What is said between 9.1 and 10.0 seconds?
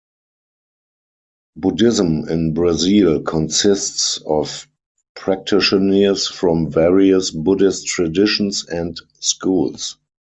schools.